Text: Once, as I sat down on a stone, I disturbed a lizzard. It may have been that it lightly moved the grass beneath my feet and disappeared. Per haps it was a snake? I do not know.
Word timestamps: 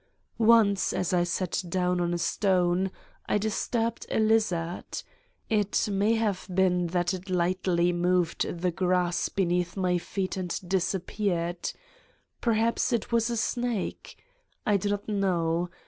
Once, 0.39 0.93
as 0.93 1.13
I 1.13 1.23
sat 1.23 1.63
down 1.69 2.01
on 2.01 2.11
a 2.11 2.17
stone, 2.17 2.89
I 3.29 3.37
disturbed 3.37 4.07
a 4.09 4.17
lizzard. 4.19 5.03
It 5.47 5.87
may 5.91 6.15
have 6.15 6.47
been 6.51 6.87
that 6.87 7.13
it 7.13 7.29
lightly 7.29 7.93
moved 7.93 8.47
the 8.61 8.71
grass 8.71 9.29
beneath 9.29 9.77
my 9.77 9.99
feet 9.99 10.37
and 10.37 10.59
disappeared. 10.67 11.71
Per 12.41 12.53
haps 12.53 12.91
it 12.91 13.11
was 13.11 13.29
a 13.29 13.37
snake? 13.37 14.17
I 14.65 14.75
do 14.75 14.89
not 14.89 15.07
know. 15.07 15.69